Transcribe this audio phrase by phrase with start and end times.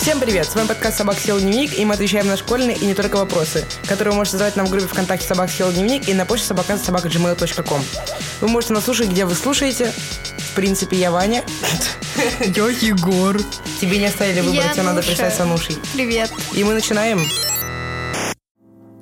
[0.00, 0.46] Всем привет!
[0.46, 3.66] С вами подкаст «Собак съел дневник», и мы отвечаем на школьные и не только вопросы,
[3.86, 6.78] которые вы можете задавать нам в группе ВКонтакте «Собак съел дневник» и на почте собака
[6.78, 7.82] собака.gmail.com.
[8.40, 9.92] Вы можете нас слушать, где вы слушаете.
[10.38, 11.44] В принципе, я Ваня.
[12.40, 13.36] Я Егор.
[13.78, 15.76] Тебе не оставили выбора, Я тебе надо представиться Анушей.
[15.92, 16.30] Привет.
[16.54, 17.22] И мы начинаем.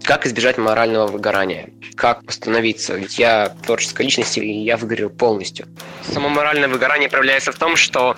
[0.03, 1.71] Как избежать морального выгорания?
[1.95, 2.96] Как остановиться?
[2.96, 5.69] Ведь я творческая личность, и я выгорел полностью.
[6.12, 8.17] Само моральное выгорание проявляется в том, что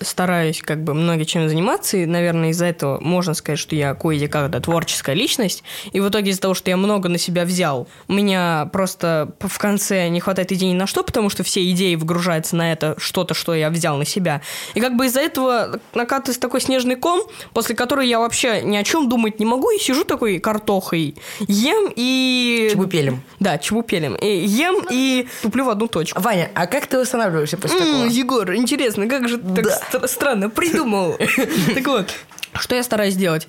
[0.00, 4.50] стараюсь как бы много чем заниматься, и, наверное, из-за этого можно сказать, что я кое-как
[4.50, 5.62] да, творческая личность.
[5.92, 9.58] И в итоге из-за того, что я много на себя взял, у меня просто в
[9.58, 13.34] конце не хватает идей ни на что, потому что все идеи вгружаются на это что-то,
[13.34, 14.42] что я взял на себя.
[14.74, 17.22] И как бы из-за этого накатывается такой снежный ком,
[17.54, 21.90] после которого я вообще ни о чем думать не могу, и сижу такой картохой, ем
[21.96, 22.68] и...
[22.72, 23.22] Чебупелем.
[23.40, 24.14] Да, чебупелем.
[24.16, 26.20] И ем и туплю в одну точку.
[26.20, 28.06] Ваня, а как ты восстанавливаешься после такого?
[28.06, 29.80] Егор, интересно, как же ты так Да.
[29.98, 31.16] стра- странно придумал?
[31.74, 32.12] Так вот,
[32.58, 33.48] что я стараюсь делать?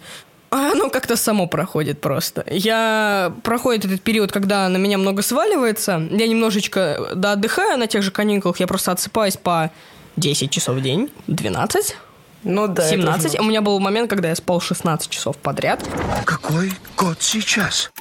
[0.51, 2.43] А Оно как-то само проходит просто.
[2.49, 6.01] Я проходит этот период, когда на меня много сваливается.
[6.09, 8.59] Я немножечко да, отдыхаю на тех же каникулах.
[8.59, 9.69] Я просто отсыпаюсь по
[10.15, 11.95] 10 часов в день, 12,
[12.43, 12.81] Ну да.
[12.83, 13.33] это 17.
[13.35, 15.87] уже У меня был момент, когда я спал 16 часов подряд.
[16.25, 17.91] Какой год сейчас?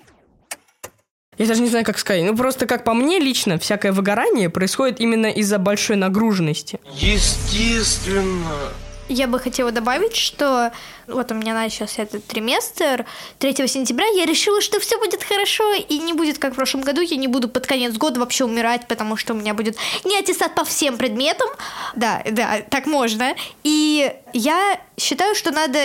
[1.39, 2.25] Я даже не знаю, как сказать.
[2.25, 6.81] Ну, просто как по мне лично, всякое выгорание происходит именно из-за большой нагруженности.
[6.97, 8.73] Естественно.
[9.09, 10.71] Я бы хотела добавить, что
[11.07, 13.07] вот у меня начался этот триместр.
[13.39, 17.01] 3 сентября я решила, что все будет хорошо и не будет как в прошлом году.
[17.01, 20.55] Я не буду под конец года вообще умирать, потому что у меня будет не аттестат
[20.55, 21.49] по всем предметам.
[21.97, 23.35] Да, да, так можно.
[23.65, 25.79] И я считаю, что надо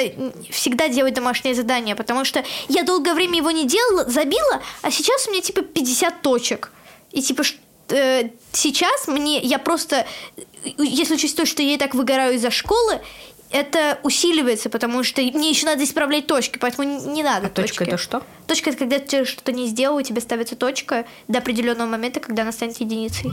[0.50, 5.28] всегда делать домашнее задание, потому что я долгое время его не делала, забила, а сейчас
[5.28, 6.72] у меня типа 50 точек.
[7.12, 7.44] И типа
[7.90, 10.06] э, сейчас мне я просто
[10.78, 13.00] если учесть то, что я и так выгораю из-за школы,
[13.52, 17.90] это усиливается, потому что мне еще надо исправлять точки, поэтому не- надо А точка точки.
[17.90, 18.24] это что?
[18.48, 22.42] Точка это когда ты что-то не сделал, и тебе ставится точка до определенного момента, когда
[22.42, 23.32] она станет единицей.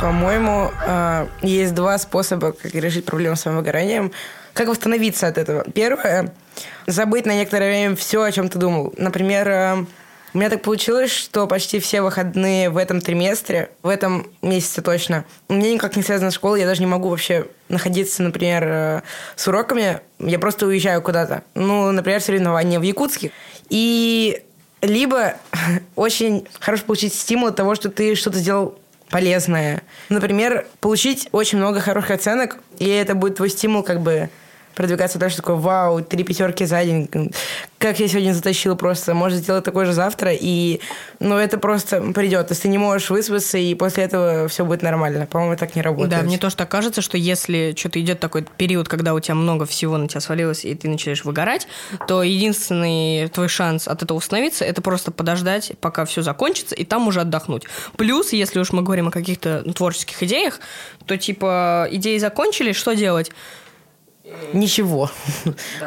[0.00, 4.12] По-моему, э, есть два способа, как решить проблему с своим выгоранием.
[4.52, 5.64] Как восстановиться от этого?
[5.74, 6.32] Первое–
[6.86, 8.94] забыть на некоторое время все, о чем ты думал.
[8.96, 9.84] Например, э,
[10.38, 15.24] у меня так получилось, что почти все выходные в этом триместре, в этом месяце точно,
[15.48, 19.02] меня никак не связано с школой, я даже не могу вообще находиться, например, э,
[19.34, 21.42] с уроками, я просто уезжаю куда-то.
[21.56, 23.32] Ну, например, соревнования в Якутске.
[23.68, 24.44] И
[24.80, 25.34] либо
[25.96, 28.78] очень хорошо получить стимул от того, что ты что-то сделал
[29.10, 29.82] полезное.
[30.08, 34.30] Например, получить очень много хороших оценок, и это будет твой стимул как бы
[34.78, 37.10] продвигаться дальше, такой, вау, три пятерки за день,
[37.78, 40.80] как я сегодня затащил просто, можно сделать такое же завтра, и,
[41.18, 44.82] ну, это просто придет, то есть ты не можешь выспаться, и после этого все будет
[44.82, 45.26] нормально.
[45.26, 46.10] По-моему, так не работает.
[46.10, 49.66] Да, мне тоже так кажется, что если что-то идет такой период, когда у тебя много
[49.66, 51.66] всего на тебя свалилось, и ты начинаешь выгорать,
[52.06, 57.08] то единственный твой шанс от этого установиться, это просто подождать, пока все закончится, и там
[57.08, 57.64] уже отдохнуть.
[57.96, 60.60] Плюс, если уж мы говорим о каких-то творческих идеях,
[61.04, 63.32] то типа идеи закончились, что делать?
[64.52, 65.10] Ничего.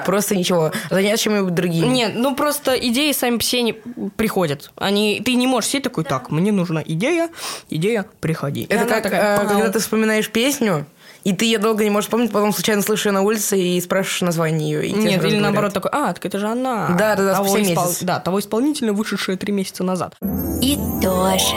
[0.05, 0.71] Просто ничего.
[0.89, 1.91] Заняться чем-нибудь другим.
[1.91, 4.71] Нет, ну просто идеи сами по себе не приходят.
[4.75, 7.29] Они, ты не можешь сидеть такой, так, мне нужна идея,
[7.69, 8.65] идея, приходи.
[8.69, 10.85] Это как, такая, э, когда ты вспоминаешь песню,
[11.23, 14.21] и ты ее долго не можешь помнить, потом случайно слышишь ее на улице и спрашиваешь
[14.21, 14.87] название ее.
[14.87, 16.89] и Нет, или наоборот такой, а, так это же она.
[16.97, 18.03] Да, да, да, того спустя испол- месяц.
[18.03, 20.15] Да, того исполнителя, вышедшая три месяца назад.
[20.61, 21.55] И тоже.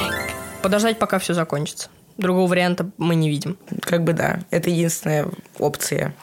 [0.63, 1.89] Подождать, пока все закончится.
[2.17, 3.57] Другого варианта мы не видим.
[3.81, 5.27] Как бы да, это единственная
[5.59, 6.15] опция.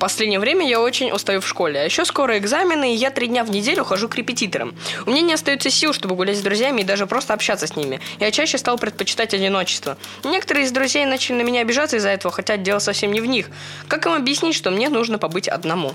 [0.00, 1.80] Последнее время я очень устаю в школе.
[1.80, 4.74] А еще скоро экзамены, и я три дня в неделю хожу к репетиторам.
[5.06, 8.00] У меня не остается сил, чтобы гулять с друзьями и даже просто общаться с ними.
[8.18, 9.96] Я чаще стал предпочитать одиночество.
[10.24, 13.50] Некоторые из друзей начали на меня обижаться из-за этого, хотя дело совсем не в них.
[13.86, 15.94] Как им объяснить, что мне нужно побыть одному?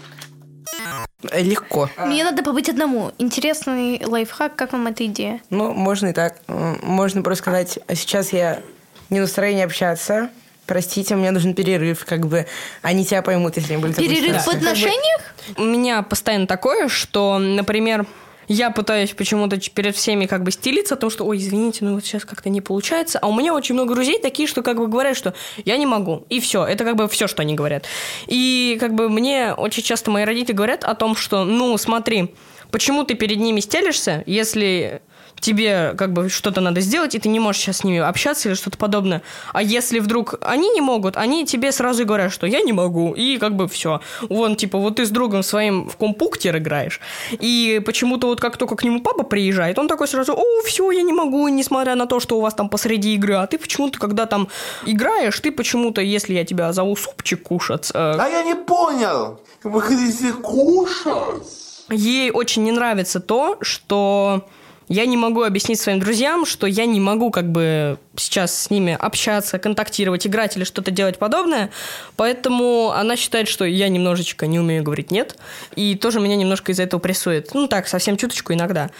[1.31, 1.89] Э, Легко.
[1.97, 3.11] Мне надо побыть одному.
[3.17, 5.41] Интересный лайфхак, как вам эта идея?
[5.49, 6.37] Ну, можно и так.
[6.47, 8.61] Можно просто сказать, «А сейчас я
[9.09, 10.29] не в настроении общаться.
[10.65, 12.47] Простите, мне нужен перерыв, как бы
[12.81, 15.21] они тебя поймут, если они были в такой Перерыв в отношениях?
[15.57, 18.05] У меня постоянно такое, что, например,
[18.47, 22.05] я пытаюсь почему-то перед всеми как бы стелиться о том, что, ой, извините, ну вот
[22.05, 23.19] сейчас как-то не получается.
[23.19, 25.33] А у меня очень много друзей такие, что как бы говорят, что
[25.65, 26.25] я не могу.
[26.29, 26.63] И все.
[26.63, 27.85] Это как бы все, что они говорят.
[28.27, 32.33] И как бы мне очень часто мои родители говорят о том, что, ну, смотри,
[32.71, 35.01] почему ты перед ними стелишься, если
[35.45, 38.55] тебе как бы что-то надо сделать, и ты не можешь сейчас с ними общаться или
[38.55, 39.21] что-то подобное.
[39.53, 43.37] А если вдруг они не могут, они тебе сразу говорят, что я не могу, и
[43.37, 44.01] как бы все.
[44.29, 46.99] Вон, типа, вот ты с другом своим в компуктер играешь,
[47.31, 51.03] и почему-то вот как только к нему папа приезжает, он такой сразу, о, все, я
[51.03, 54.25] не могу, несмотря на то, что у вас там посреди игры, а ты почему-то, когда
[54.25, 54.47] там
[54.85, 59.39] играешь, ты почему-то, если я тебя зову супчик кушать, э, А я не понял.
[59.63, 61.65] Вы хотите кушать?
[61.91, 64.47] ей очень не нравится то, что
[64.87, 68.97] я не могу объяснить своим друзьям, что я не могу как бы сейчас с ними
[68.99, 71.71] общаться, контактировать, играть или что-то делать подобное.
[72.15, 75.37] Поэтому она считает, что я немножечко не умею говорить «нет».
[75.75, 77.53] И тоже меня немножко из-за этого прессует.
[77.53, 78.91] Ну так, совсем чуточку иногда.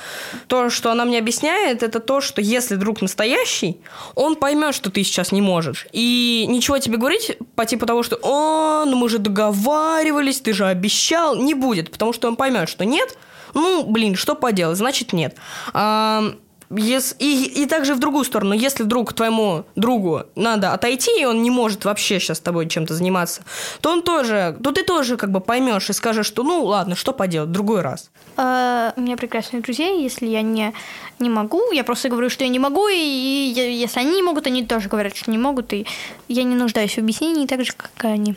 [0.48, 3.78] То, что она мне объясняет, это то, что если друг настоящий,
[4.16, 5.88] он поймет, что ты сейчас не можешь.
[5.92, 10.66] И ничего тебе говорить по типу того, что «О, ну мы же договаривались, ты же
[10.66, 11.92] обещал», не будет.
[11.92, 13.18] Потому что он поймет, что нет,
[13.56, 15.36] ну, блин, что поделать, значит нет.
[15.74, 16.24] А,
[16.70, 21.42] ес- и, и также в другую сторону, если вдруг твоему другу надо отойти, и он
[21.44, 23.44] не может вообще сейчас с тобой чем-то заниматься,
[23.82, 27.14] то он тоже, то ты тоже как бы поймешь и скажешь, что ну ладно, что
[27.14, 28.10] поделать, в другой раз.
[28.38, 30.74] А, у меня прекрасные друзья, если я не,
[31.20, 34.24] не могу, я просто говорю, что я не могу, и, и я- если они не
[34.24, 35.86] могут, они тоже говорят, что не могут, и
[36.28, 38.36] я не нуждаюсь в объяснении так же, как и они.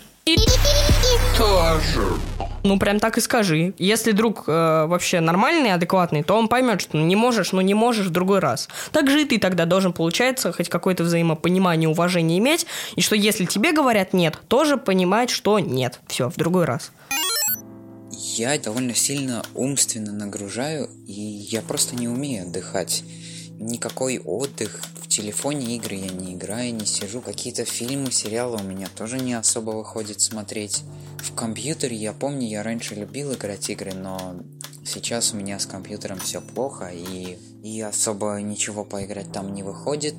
[2.68, 3.72] Ну, прям так и скажи.
[3.78, 8.08] Если друг э, вообще нормальный, адекватный, то он поймет, что не можешь, ну не можешь
[8.08, 8.68] в другой раз.
[8.92, 13.46] Так же и ты тогда должен, получается, хоть какое-то взаимопонимание, уважение иметь, и что если
[13.46, 16.00] тебе говорят нет, тоже понимать, что нет.
[16.08, 16.92] Все, в другой раз.
[18.10, 23.02] Я довольно сильно умственно нагружаю, и я просто не умею отдыхать.
[23.58, 27.20] Никакой отдых, телефоне игры я не играю, не сижу.
[27.20, 30.82] Какие-то фильмы, сериалы у меня тоже не особо выходит смотреть.
[31.18, 34.36] В компьютере, я помню, я раньше любил играть игры, но
[34.84, 40.16] сейчас у меня с компьютером все плохо, и, и особо ничего поиграть там не выходит.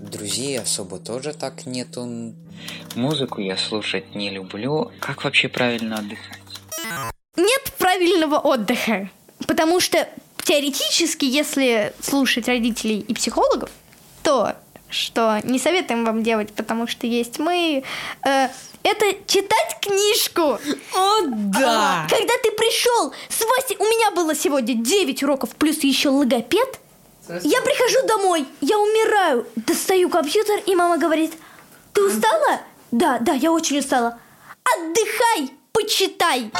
[0.00, 2.34] Друзей особо тоже так нету.
[2.94, 4.92] Музыку я слушать не люблю.
[5.00, 6.38] Как вообще правильно отдыхать?
[7.36, 9.10] Нет правильного отдыха,
[9.46, 10.08] потому что
[10.44, 13.70] теоретически, если слушать родителей и психологов,
[14.28, 14.54] то
[14.90, 17.82] что не советуем вам делать, потому что есть мы,
[18.24, 18.48] э,
[18.82, 20.42] это читать книжку.
[20.42, 20.58] О,
[21.64, 26.80] А, Когда ты пришел с Васей, у меня было сегодня 9 уроков плюс еще логопед.
[27.42, 31.32] Я прихожу домой, я умираю, достаю компьютер, и мама говорит,
[31.92, 32.60] ты устала?
[32.90, 34.18] Да, да, я очень устала.
[34.64, 36.50] Отдыхай, почитай.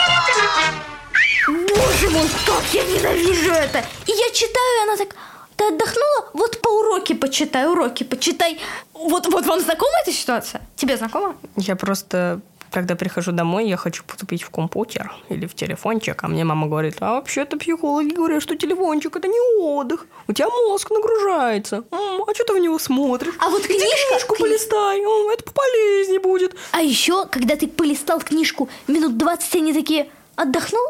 [1.47, 3.79] Боже мой, как я ненавижу это!
[4.07, 5.15] И я читаю, и она так,
[5.59, 6.31] ты отдохнула?
[6.35, 8.59] Вот по уроке почитай, уроки почитай.
[8.95, 10.61] Вот, вот вам знакома эта ситуация?
[10.77, 11.35] Тебе знакома?
[11.57, 12.41] Я просто,
[12.71, 16.97] когда прихожу домой, я хочу потупить в компьютер или в телефончик, а мне мама говорит,
[17.01, 22.35] а вообще-то психологи говорят, что телефончик это не отдых, у тебя мозг нагружается, М, а
[22.35, 23.35] что ты в него смотришь?
[23.41, 26.57] А вот Иди книжка- книжку кни- полистай, М, это полезнее будет.
[26.73, 30.87] А еще, когда ты полистал книжку минут 20, они такие, отдохнул?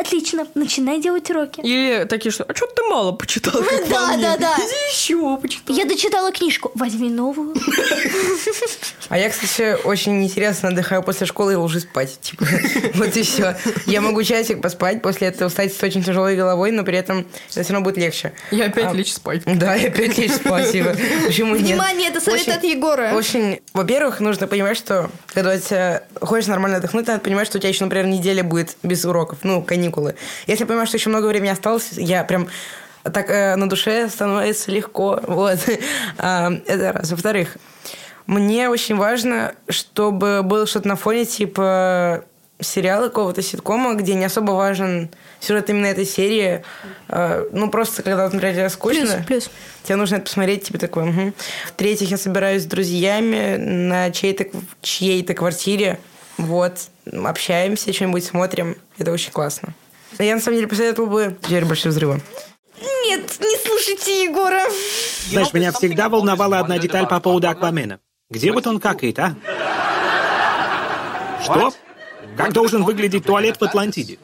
[0.00, 1.60] Отлично, начинай делать уроки.
[1.60, 3.52] Или такие, что, а что ты мало почитал?
[3.62, 4.22] как по Да, мне?
[4.22, 4.54] да, да.
[4.56, 5.76] Иди еще почитай.
[5.76, 6.70] Я дочитала книжку.
[6.74, 7.54] Возьми новую.
[9.08, 12.16] А я, кстати, очень интересно отдыхаю после школы и ложусь спать.
[12.20, 12.46] Типа,
[12.94, 13.56] вот и все.
[13.86, 17.64] Я могу часик поспать, после этого встать с очень тяжелой головой, но при этом это
[17.64, 18.32] все равно будет легче.
[18.52, 19.42] Я опять А, лечь спать.
[19.46, 20.70] Да, и опять лечь спать.
[21.26, 21.64] Почему нет?
[21.66, 23.12] Внимание, это совет Очень- от Егора.
[23.14, 27.60] Очень, во-первых, нужно понимать, что когда у тебя хочешь нормально отдохнуть, надо понимать, что у
[27.60, 29.89] тебя еще, например, неделя будет без уроков, ну, каникулы.
[30.46, 32.48] Если понимаешь, что еще много времени осталось, я прям
[33.02, 35.20] так э, на душе становится легко.
[35.26, 35.58] Вот.
[36.18, 37.10] А, это раз.
[37.10, 37.56] Во-вторых,
[38.26, 42.24] мне очень важно, чтобы было что-то на фоне, типа
[42.60, 46.62] сериала какого-то ситкома, где не особо важен сюжет именно этой серии.
[47.08, 49.50] А, ну, просто когда, например, тебе скучно, Плюс, плюс.
[49.82, 51.04] тебе нужно это посмотреть, типа такой.
[51.04, 51.34] мгм.
[51.68, 54.46] В-третьих, я собираюсь с друзьями на чьей-то,
[54.82, 55.98] чьей-то квартире.
[56.36, 56.74] Вот.
[57.24, 58.76] общаемся, что-нибудь смотрим.
[58.98, 59.74] Это очень классно.
[60.20, 62.20] Я, на самом деле, посоветовал бы «Теорию большого взрыва».
[63.04, 64.62] Нет, не слушайте Егора.
[65.28, 68.00] Знаешь, меня всегда волновала одна деталь по поводу Аквамена.
[68.28, 69.34] Где вот он какает, а?
[71.42, 71.72] Что?
[72.36, 74.18] Как должен выглядеть туалет в Атлантиде?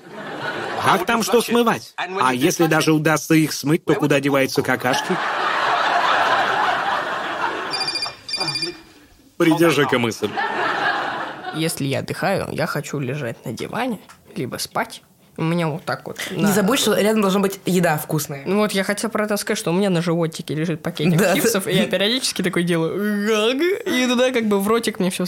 [0.85, 1.95] Как там что смывать?
[1.97, 5.17] А если даже удастся их смыть, то куда деваются какашки?
[9.37, 10.31] Придержи-ка мысль.
[11.55, 14.01] Если я отдыхаю, я хочу лежать на диване,
[14.37, 15.03] либо спать.
[15.39, 16.19] У меня вот так вот.
[16.31, 18.43] Не на- забудь, что рядом должна быть еда вкусная.
[18.47, 21.35] Ну вот я хотела про это сказать, что у меня на животике лежит пакетик Да,
[21.35, 25.27] чипсов, и я периодически такой делаю и туда как бы в ротик мне все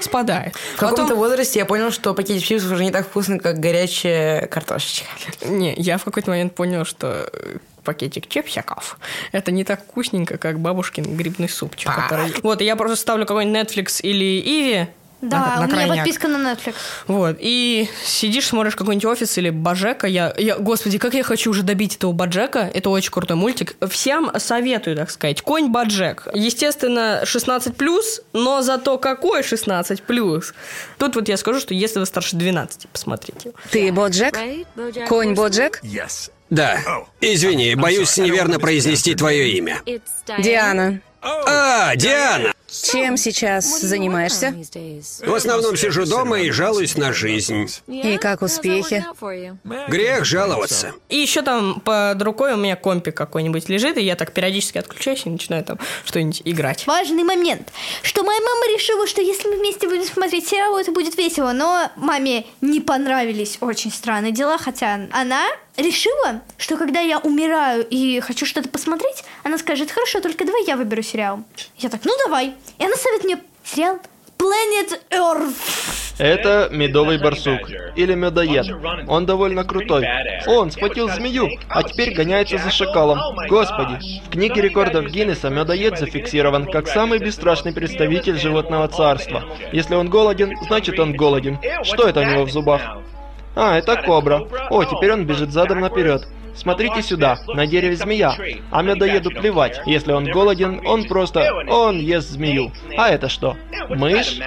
[0.00, 0.54] спадает.
[0.76, 5.06] В каком-то возрасте я понял, что пакетик чипсов уже не так вкусно, как горячая картошечка.
[5.46, 8.98] Не, я в какой-то момент понял, что э, пакетик чипсиков
[9.32, 11.90] это не так вкусненько, как бабушкин грибный супчик.
[11.94, 14.86] который- Вот, я просто ставлю какой-нибудь Netflix или Иви,
[15.22, 15.96] Да, на- на у меня крайняк.
[15.98, 16.74] подписка на Netflix.
[17.06, 20.06] Вот, и сидишь, смотришь какой-нибудь офис или Баджека.
[20.06, 22.70] Я, я, господи, как я хочу уже добить этого Баджека.
[22.72, 23.76] Это очень крутой мультик.
[23.90, 25.42] Всем советую, так сказать.
[25.42, 26.26] Конь Баджек.
[26.34, 30.54] Естественно, 16+, но зато какой 16+.
[30.98, 33.52] Тут вот я скажу, что если вы старше 12, посмотрите.
[33.70, 34.38] Ты Боджек?
[35.08, 35.80] Конь Боджек?
[36.48, 36.80] Да.
[37.20, 39.82] Извини, боюсь неверно произнести твое имя.
[40.38, 41.00] Диана.
[41.22, 42.52] А, Диана!
[42.70, 44.54] Чем сейчас занимаешься?
[45.24, 47.68] В основном сижу дома и жалуюсь на жизнь.
[47.86, 49.04] И как успехи?
[49.88, 50.92] Грех жаловаться.
[51.08, 55.22] И еще там под рукой у меня компик какой-нибудь лежит, и я так периодически отключаюсь
[55.26, 56.86] и начинаю там что-нибудь играть.
[56.86, 57.72] Важный момент,
[58.02, 61.90] что моя мама решила, что если мы вместе будем смотреть сериал, это будет весело, но
[61.96, 65.46] маме не понравились очень странные дела, хотя она
[65.76, 70.76] решила, что когда я умираю и хочу что-то посмотреть, она скажет, хорошо, только давай я
[70.76, 71.40] выберу сериал.
[71.78, 72.54] Я так, ну давай.
[72.78, 73.98] И она советует мне сериал
[74.38, 76.10] Planet Earth.
[76.18, 77.70] Это медовый барсук.
[77.96, 78.66] Или медоед.
[79.08, 80.06] Он довольно крутой.
[80.46, 83.18] Он схватил змею, а теперь гоняется за шакалом.
[83.48, 84.20] Господи.
[84.26, 89.44] В книге рекордов Гиннесса медоед зафиксирован как самый бесстрашный представитель животного царства.
[89.72, 91.58] Если он голоден, значит он голоден.
[91.82, 92.82] Что это у него в зубах?
[93.54, 94.46] А, это кобра.
[94.70, 96.26] О, теперь он бежит задом наперед.
[96.54, 98.36] Смотрите сюда, на дереве змея.
[98.70, 99.80] А медоеду плевать.
[99.86, 101.52] Если он голоден, он просто...
[101.68, 102.72] Он ест змею.
[102.96, 103.56] А это что?
[103.88, 104.40] Мышь?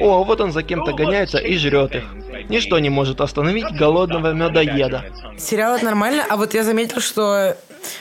[0.00, 2.04] О, вот он за кем-то гоняется и жрет их.
[2.48, 5.04] Ничто не может остановить голодного медоеда.
[5.38, 7.56] Сериал это нормально, а вот я заметил, что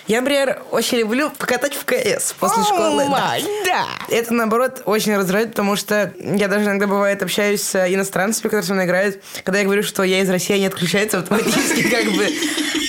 [0.08, 3.06] я, например, очень люблю покатать в КС после школы.
[3.10, 3.36] Да.
[3.66, 3.86] да.
[4.10, 8.74] Это, наоборот, очень раздражает, потому что я даже иногда, бывает, общаюсь с иностранцами, которые со
[8.74, 9.22] мной играют.
[9.44, 12.28] Когда я говорю, что я из России, они отключаются автоматически, как бы.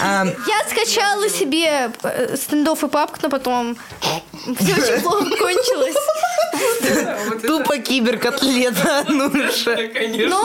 [0.00, 3.76] А, Я скачала себе э, стендов и папку, но потом
[4.60, 5.94] все очень плохо кончилось.
[7.42, 9.76] Тупо киберкотлета, Нуша.
[10.28, 10.42] Но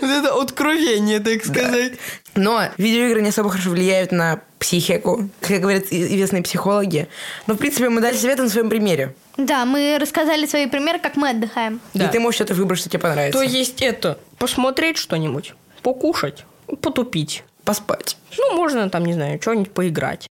[0.00, 1.94] Вот это откровение, так сказать.
[2.34, 7.08] Но видеоигры не особо хорошо влияют на психику, как говорят известные психологи.
[7.46, 9.14] Но, в принципе, мы дали советы на своем примере.
[9.36, 11.80] да, мы рассказали свои примеры, как мы отдыхаем.
[11.94, 12.06] Да.
[12.06, 13.38] И ты можешь что-то выбрать, что тебе понравится.
[13.38, 16.44] То есть это посмотреть что-нибудь, покушать,
[16.80, 17.44] потупить.
[17.64, 18.16] Поспать.
[18.38, 20.28] Ну, можно там, не знаю, что-нибудь поиграть.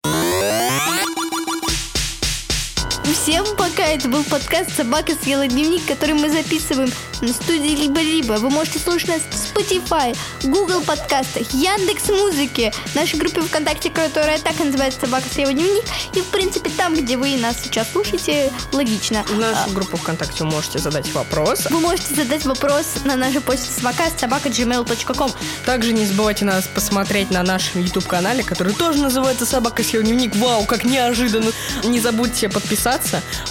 [3.12, 6.90] Всем пока, это был подкаст «Собака съела дневник», который мы записываем
[7.21, 8.35] на студии «Либо-либо».
[8.35, 14.59] Вы можете слушать нас в Spotify, Google подкастах, Яндекс Музыке, нашей группе ВКонтакте, которая так
[14.61, 15.85] и называется «Собака съела дневник».
[16.14, 19.23] И, в принципе, там, где вы нас сейчас слушаете, логично.
[19.25, 21.66] В нашу группу ВКонтакте вы можете задать вопрос.
[21.71, 25.31] Вы можете задать вопрос на нашу почту собака собака gmail.com.
[25.66, 30.35] Также не забывайте нас посмотреть на нашем YouTube-канале, который тоже называется «Собака съел дневник».
[30.37, 31.52] Вау, как неожиданно!
[31.85, 33.01] Не забудьте подписаться,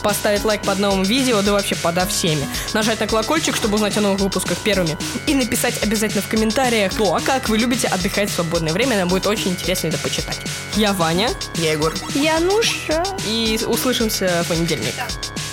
[0.04, 2.48] поставить лайк под новым видео, да вообще подо всеми.
[2.74, 4.98] Нажать на колокольчик, чтобы узнать о новых выпусках первыми.
[5.28, 9.10] И написать обязательно в комментариях, о, а как вы любите отдыхать в свободное время, нам
[9.10, 10.40] будет очень интересно это почитать.
[10.76, 11.94] Я Ваня, Я Егор.
[12.14, 13.04] Януша.
[13.28, 14.94] и услышимся в понедельник.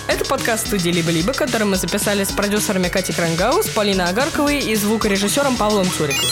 [0.06, 5.56] Это подкаст студии «Либо-либо», который мы записали с продюсерами Катей Крангаус, Полиной Агарковой и звукорежиссером
[5.56, 6.30] Павлом Цуриковым.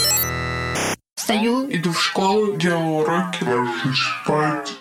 [1.15, 1.67] Встаю.
[1.69, 4.77] Иду в школу, делаю уроки, ложусь спать.